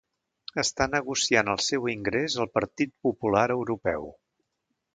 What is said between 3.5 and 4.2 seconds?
Europeu.